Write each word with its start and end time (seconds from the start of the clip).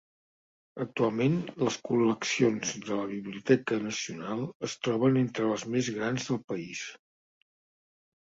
Actualment, 0.83 1.33
les 1.63 1.75
col·leccions 1.89 2.71
de 2.87 2.97
la 3.01 3.03
Biblioteca 3.11 3.77
Nacional 3.83 4.41
es 4.69 4.75
troben 4.87 5.21
entre 5.21 5.49
les 5.51 5.65
més 5.75 5.91
grans 5.99 6.25
del 6.31 6.41
país. 6.53 6.81